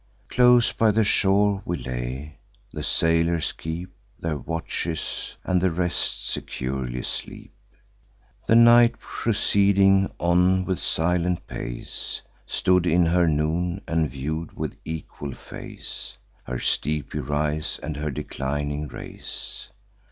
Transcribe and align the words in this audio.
Close 0.29 0.71
by 0.71 0.89
the 0.89 1.03
shore 1.03 1.61
we 1.63 1.77
lay; 1.77 2.39
the 2.73 2.81
sailors 2.81 3.51
keep 3.51 3.93
Their 4.19 4.35
watches, 4.39 5.35
and 5.43 5.61
the 5.61 5.69
rest 5.69 6.27
securely 6.27 7.03
sleep. 7.03 7.53
The 8.47 8.55
night, 8.55 8.97
proceeding 8.97 10.11
on 10.19 10.65
with 10.65 10.79
silent 10.79 11.45
pace, 11.45 12.23
Stood 12.47 12.87
in 12.87 13.05
her 13.05 13.27
noon, 13.27 13.81
and 13.87 14.09
view'd 14.09 14.53
with 14.53 14.75
equal 14.85 15.33
face 15.35 16.17
Her 16.45 16.57
steepy 16.57 17.19
rise 17.19 17.79
and 17.83 17.95
her 17.97 18.09
declining 18.09 18.87
race. 18.87 19.69